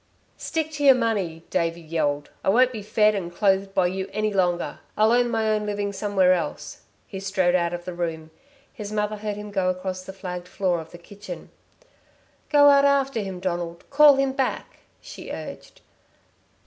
[0.39, 2.31] "Stick to your money!" Davey yelled.
[2.43, 4.79] "I won't be fed and clothed by you any longer.
[4.97, 8.31] I'll earn my own living somewhere else." He strode out of the room.
[8.73, 11.51] His mother heard him go across the flagged floor of the kitchen.
[12.49, 13.87] "Go out after him, Donald.
[13.91, 15.81] Call him back," she urged.